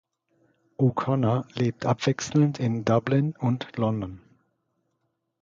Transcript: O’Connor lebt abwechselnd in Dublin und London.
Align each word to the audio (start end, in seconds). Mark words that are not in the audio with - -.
O’Connor 0.79 1.45
lebt 1.53 1.85
abwechselnd 1.85 2.59
in 2.59 2.83
Dublin 2.85 3.35
und 3.37 3.67
London. 3.77 4.19